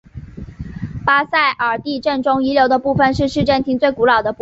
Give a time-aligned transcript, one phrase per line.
[1.05, 4.39] 巴塞尔地震中遗留的部分是市政厅最古老的部分。